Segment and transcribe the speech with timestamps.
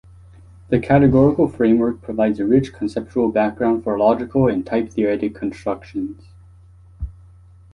[0.69, 6.23] The categorical framework provides a rich conceptual background for logical and type-theoretic constructions.